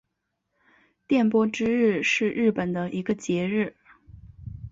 [1.05, 3.75] 电波之日是日本的一个节日。